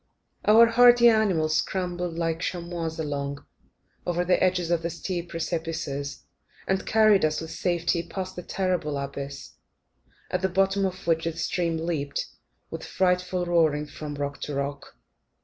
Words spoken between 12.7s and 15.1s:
with a frightful roaring, from rock to rock.